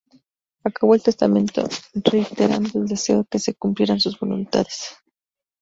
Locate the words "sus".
3.99-4.17